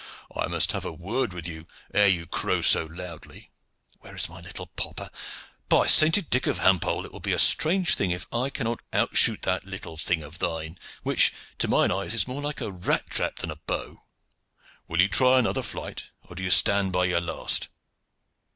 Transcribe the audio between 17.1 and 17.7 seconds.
last?"